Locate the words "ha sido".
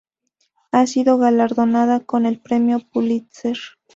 0.71-1.19